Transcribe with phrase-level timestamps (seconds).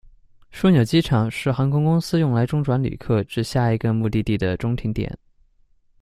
[0.51, 5.15] 枢纽机场是航空公司用来中转旅客至下一个目的地的中停点。